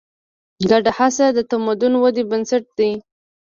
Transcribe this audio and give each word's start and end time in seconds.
ګډه 0.69 0.91
هڅه 0.97 1.25
د 1.31 1.39
تمدن 1.51 1.93
ودې 2.01 2.23
بنسټ 2.29 2.63
دی. 2.77 2.91